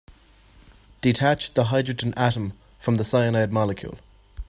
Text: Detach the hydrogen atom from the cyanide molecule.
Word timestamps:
Detach 1.03 1.53
the 1.53 1.65
hydrogen 1.65 2.11
atom 2.17 2.53
from 2.79 2.95
the 2.95 3.03
cyanide 3.03 3.51
molecule. 3.51 3.99